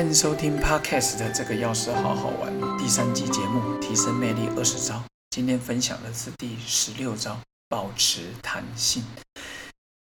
[0.00, 5.04] 欢迎收听 Podcast 的这个钥匙好好玩第三集节目，提升魅力二十招。
[5.28, 7.38] 今天分享的是第十六招，
[7.68, 9.04] 保持弹性。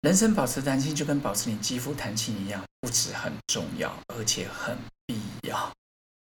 [0.01, 5.71] 人生保持弹性，就跟保持你肌肤弹性一样，不止很重要，而且很必要。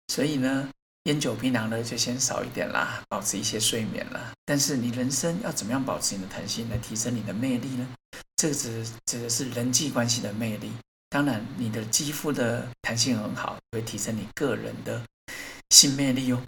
[0.09, 0.69] 所以呢，
[1.05, 4.33] 烟酒槟榔呢就先少一点啦，保持一些睡眠啦。
[4.45, 7.87] 但是你人生要怎么样保持你的弹性，来提升你的魅力呢？
[8.35, 10.73] 这个指指的是人际关系的魅力。
[11.15, 15.01] 当然，你的肌肤的弹性很好，会提升你个人的
[15.71, 16.45] 性魅力哦。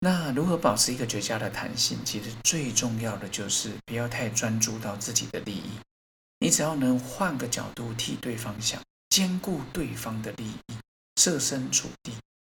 [0.00, 1.96] 那如何保持一个绝佳的弹性？
[2.04, 5.70] 其实最重要的就是不要太专注到自己的利益。
[6.40, 10.74] 你只要能换个角度替对方想，兼顾对方的利益，
[11.14, 12.12] 设身处地，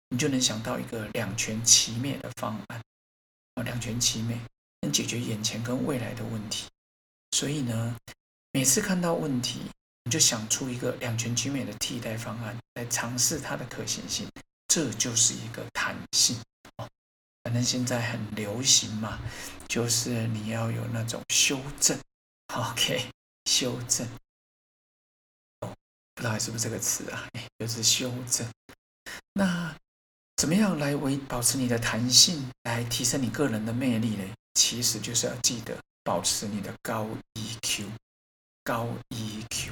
[0.10, 2.80] 你就能想到一个两全其美的方案。
[3.56, 4.40] 啊，两全其美
[4.82, 6.68] 能解决眼前跟未来的问题。
[7.32, 7.96] 所以呢，
[8.52, 9.62] 每次看到问题。
[10.04, 14.28] 你就想出一个两全其美的替代方案来尝试它的可行性，
[14.68, 16.38] 这就是一个弹性
[16.78, 16.88] 哦。
[17.44, 19.20] 反正现在很流行嘛，
[19.68, 22.00] 就是你要有那种修正
[22.54, 23.10] ，OK，
[23.46, 24.08] 修正，
[25.60, 27.28] 不知道是不是这个词啊？
[27.58, 28.48] 就是修正。
[29.34, 29.76] 那
[30.38, 34.24] 怎么样来维保持你的弹性，来提升你个人的魅力呢？
[34.54, 37.86] 其实就是要记得保持你的高 EQ，
[38.64, 39.72] 高 EQ。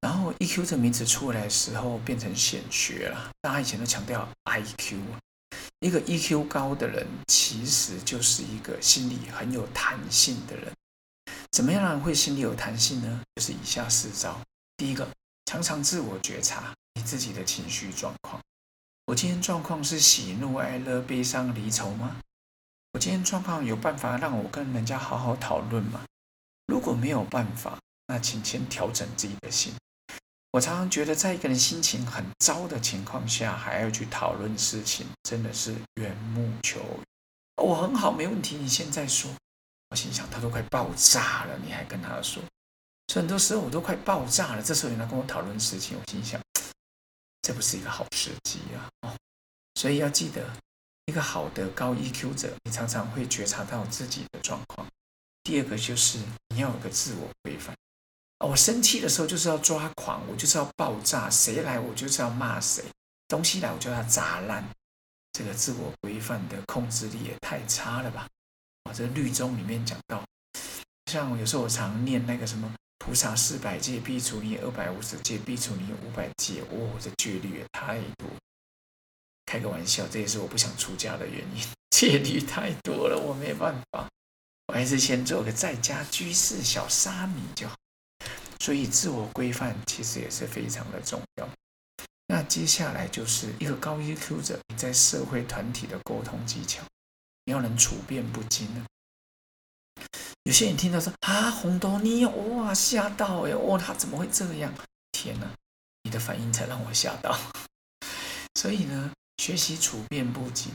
[0.00, 4.96] 然后 EQ 这名词出来的时候变成显学了，大家以前都强调 IQ，
[5.80, 10.72] 一个 EQ 高的人其实就是一个心理很有弹性的人。
[11.50, 13.20] 怎么样让人会心里有弹性呢？
[13.34, 14.40] 就是以下四招。
[14.76, 15.08] 第一个，
[15.46, 18.40] 常常自我觉察你自己的情绪状况。
[19.06, 22.18] 我今天状况是喜怒哀乐、悲伤离愁吗？
[22.92, 26.04] 我今天状况有办法让我跟人家好好讨论吗？
[26.66, 29.72] 如果没有办法，那请先调整自己的心。
[30.52, 37.62] 我常常觉得，在一个人心情很糟的情况下，还要去讨论事情，真的是缘木求鱼。
[37.62, 39.30] 我很好，没问题，你现在说。
[39.90, 42.42] 我心想，他都快爆炸了，你还跟他说？
[43.08, 46.40] 所以很多时候我都快爆炸了，这时候你来跟我讨论事情，我心想，
[47.42, 48.60] 这不是一个好时机
[49.02, 49.16] 啊！
[49.74, 50.44] 所以要记得，
[51.06, 54.86] 一个好的高 EQ 者，你常常会觉察到自己的状况。
[55.42, 57.74] 第二个就是你要有个自我规范。
[58.46, 62.84] 我生气的时候就是要抓狂，我就是要爆炸，谁来我就是要骂谁，
[63.26, 64.64] 东西来我就要砸烂。
[65.32, 68.26] 这个自我规范的控制力也太差了吧！
[68.84, 70.24] 啊，这律宗里面讲到，
[71.06, 78.28] 像有时候我常念那个什么菩萨四百戒必除你二百五十戒，必除你五百戒，哇，这戒律也太多。
[79.46, 84.08] 开个玩笑，这也是我不想出家的原因， 戒律太多了，我没办法，
[84.66, 87.74] 我还是先做个在家居士小沙弥就好。
[88.60, 91.48] 所以，自我规范其实也是非常的重要。
[92.26, 96.82] 那接下来就是一个高 EQ 者，你在社会团体的沟通技巧，
[97.44, 98.84] 你要能处变不惊呢。
[100.42, 104.74] 有些人听到说啊，红豆泥哇，吓到哎，哇，他怎么会这样？
[105.12, 105.46] 天哪，
[106.02, 107.38] 你的反应才让我吓到。
[108.56, 110.72] 所以呢，学习处变不惊。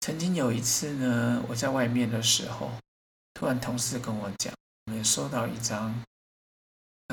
[0.00, 2.70] 曾经有一次呢，我在外面的时候，
[3.34, 4.54] 突然同事跟我讲，
[4.86, 5.94] 我们收到一张。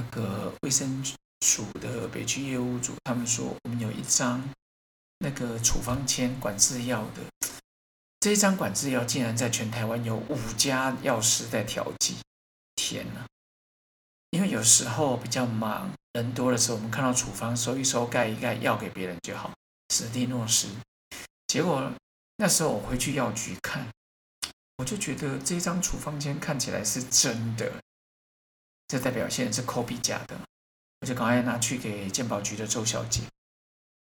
[0.01, 1.03] 那个卫生
[1.41, 4.41] 署的北区业务组，他们说我们有一张
[5.19, 7.49] 那个处方签管制药的，
[8.19, 12.15] 这一张管制药竟然在全台湾有五家药师在调剂，
[12.75, 13.25] 天呐！
[14.31, 19.53] 因为有时候比较忙，人多的时候，我们看到处方收一收，盖一盖，药给别人就好，
[19.89, 20.67] 实地落实。
[21.47, 21.91] 结果
[22.37, 23.87] 那时候我回去药局看，
[24.77, 27.71] 我就觉得这张处方签看起来是真的。
[28.91, 30.37] 这代表现在是 copy 假的，
[30.99, 33.21] 我就赶快拿去给鉴宝局的周小姐。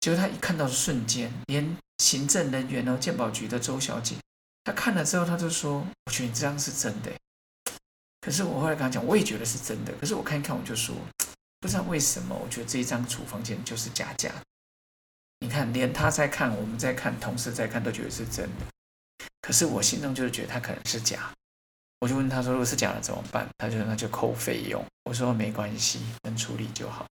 [0.01, 4.17] 结果她一看到的瞬间，连行政人员哦，鉴宝局的周小姐，
[4.65, 7.13] 她看了之后，她就说：“我觉得你这张是真的。”
[8.23, 9.93] 可是我后来跟她讲，我也觉得是真的。
[10.01, 10.97] 可是我看一看，我就说，
[11.61, 14.33] 不知道为什么，我觉得这一张处方笺就是假假。
[15.41, 18.65] 你看，连他在看，我们在看，同事在看，都觉得是真的。
[19.43, 21.31] 可是我心中就是觉得他可能是假。
[22.01, 27.07] 我就问他说：“如果是假的怎么办？”他就说：“那就扣费用。”我说：“没关系，能处理就好。”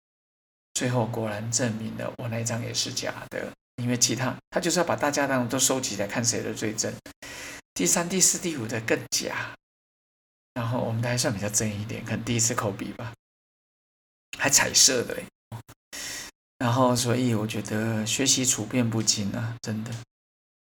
[0.73, 6.95] 最后果然证明了我那张也是假的，因为其他他就是要把大家当都收集来看谁的最真。
[7.75, 9.55] 第三、第四、第五的更假，
[10.55, 13.13] 然后我们的还算比较真一点，可能第一次扣笔吧，
[14.39, 15.17] 还彩色的。
[16.59, 19.91] 然后所以我觉得学习处变不惊啊，真的。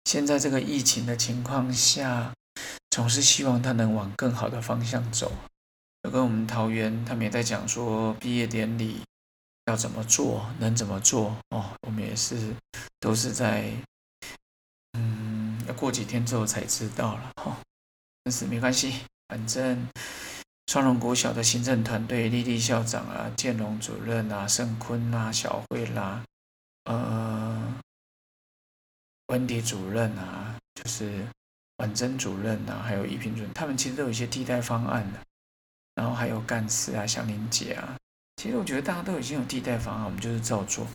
[0.04, 2.34] 现在这个疫情的情况下。
[2.98, 5.30] 总是希望他能往更好的方向走。
[6.02, 9.02] 就跟我们桃园，他们也在讲说，毕业典礼
[9.66, 11.70] 要怎么做，能怎么做哦？
[11.82, 12.52] 我们也是
[12.98, 13.70] 都是在，
[14.94, 17.56] 嗯，要过几天之后才知道了哈。
[18.24, 19.86] 但是没关系，反正
[20.66, 26.24] 双龙国小的行政团队，丽丽校长啊，建龙主任啊，盛坤啊，小慧啦，
[26.86, 27.74] 呃，
[29.28, 31.24] 温迪主任啊，就是
[31.78, 35.18] 婉珍主任啊，还有一平主任，他们其实都有一些替代方案的。
[35.94, 37.96] 然后还有干事啊，祥林姐啊，
[38.36, 40.86] 其实我觉得大家都已经有替代方案，我们就是照做。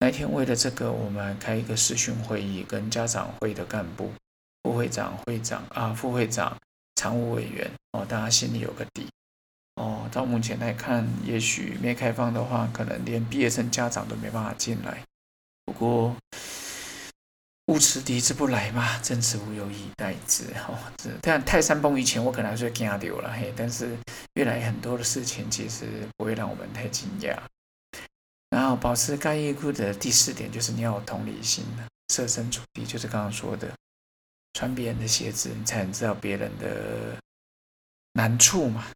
[0.00, 4.12] 那天为了这个，我们开一个视讯会议，跟家长会的干部、
[4.62, 6.54] 副会长、会长啊、副会长、
[6.96, 9.06] 常务委员哦，大家心里有个底
[9.76, 10.08] 哦。
[10.12, 15.02] 到目前来看，也许没开放的话，可能连毕业生家长都没办法进来。
[15.64, 16.16] 不过。
[17.64, 20.44] 不辞敌之不来嘛，正此无有以待之。
[20.68, 23.52] 哦，这但泰山崩于前，我可能还是会惊掉了嘿。
[23.56, 23.96] 但是
[24.34, 25.86] 越来很多的事情，其实
[26.16, 27.38] 不会让我们太惊讶。
[28.50, 31.64] 然后保持该衣裤的第四点，就是你要有同理心
[32.12, 33.72] 设身处地，就是刚刚说的，
[34.52, 37.16] 穿别人的鞋子，你才能知道别人的
[38.12, 38.86] 难处嘛。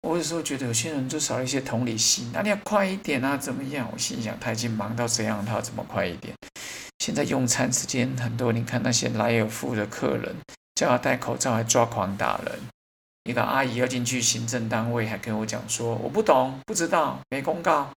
[0.00, 3.88] 我有时候觉得有些人就少了一些同理心，那你要快一点啊，怎么样？
[3.92, 6.34] 我心想，他已经忙到这样，他要怎么快一点？
[7.04, 10.34] 现在用餐时间很多，你看那些来有富的客人，
[10.74, 12.58] 叫他戴口罩还抓狂打人。
[13.24, 17.90] 一个阿姨要进去行政单位，还跟我讲说：“我不懂，不知道，没公告。”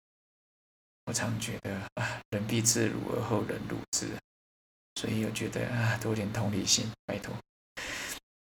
[1.05, 4.07] 我常觉得啊，人必自辱而后人辱之，
[4.95, 7.31] 所以我觉得啊，多点同理心，拜托。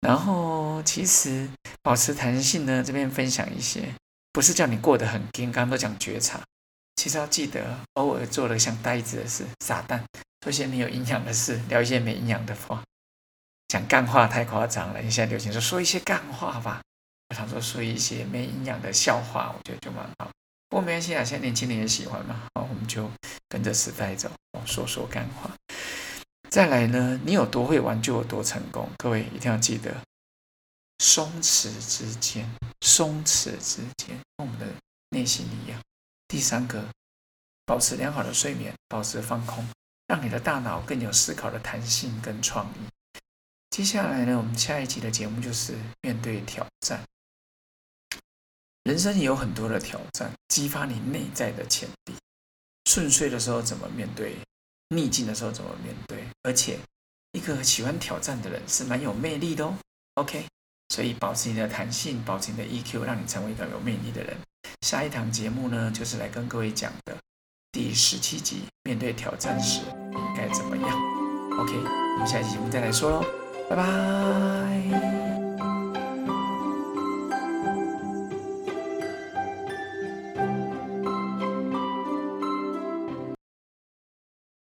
[0.02, 1.48] 然后其实
[1.80, 3.94] 保持弹性呢，这边分享一些，
[4.30, 6.42] 不是叫你过得很刚刚都讲觉察，
[6.96, 10.04] 其实要记得偶尔做了像呆子的事，傻蛋。
[10.42, 12.82] 说些没有营养的事，聊一些没营养的话，
[13.68, 15.00] 讲干话太夸张了。
[15.00, 16.80] 你现在流行说说一些干话吧，
[17.28, 20.30] 我常说说一些没营养的笑话，我觉得就蛮好。
[20.68, 23.10] 不过没关系啊，现在年轻人也喜欢嘛，好，我们就
[23.48, 24.30] 跟着时代走，
[24.64, 25.50] 说说干话。
[26.48, 28.88] 再来呢，你有多会玩就有多成功。
[28.96, 29.94] 各位一定要记得，
[30.98, 32.48] 松弛之间，
[32.80, 34.66] 松弛之间，跟我们的
[35.10, 35.78] 内心一样。
[36.28, 36.84] 第三个，
[37.66, 39.64] 保持良好的睡眠，保持放空。
[40.10, 43.20] 让你的大脑更有思考的弹性跟创意。
[43.70, 45.72] 接下来呢，我们下一集的节目就是
[46.02, 47.00] 面对挑战。
[48.82, 52.14] 人生也有很多的挑战，激发你内在的潜力。
[52.86, 54.36] 顺遂的时候怎么面对？
[54.88, 56.26] 逆境的时候怎么面对？
[56.42, 56.76] 而且，
[57.30, 59.78] 一个喜欢挑战的人是蛮有魅力的哦。
[60.14, 60.44] OK，
[60.88, 64.36] 所以保持你的弹性，保持你的 EQ，让你成为一个有魅力的人。
[64.80, 67.16] 下一堂节目呢，就是来跟各位讲的。
[67.70, 69.82] 第十七集，面对挑战时
[70.36, 70.88] 该怎么样
[71.58, 71.72] ？OK，
[72.14, 73.24] 我们下期节目再来说喽，
[73.68, 75.29] 拜拜。